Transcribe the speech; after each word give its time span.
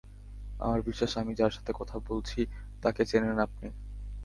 আমার 0.59 0.79
বিশ্বাস, 0.81 1.11
আমি 1.17 1.33
যার 1.35 1.51
সাথে 1.51 1.71
কথা 1.75 1.95
বলছি, 2.09 2.39
তাকে 2.83 3.01
চেনেন 3.05 3.37
আপনি। 3.39 3.67